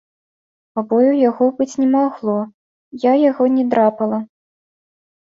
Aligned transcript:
Пабояў 0.79 1.13
у 1.17 1.19
яго 1.29 1.45
быць 1.59 1.77
не 1.83 1.87
магло, 1.97 2.39
я 3.09 3.13
яго 3.29 3.43
не 3.57 3.71
драпала. 3.75 4.19